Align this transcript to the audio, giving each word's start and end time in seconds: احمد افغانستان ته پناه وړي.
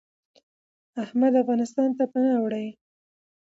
احمد 1.03 1.33
افغانستان 1.43 1.89
ته 1.97 2.03
پناه 2.11 2.37
وړي. 2.41 2.67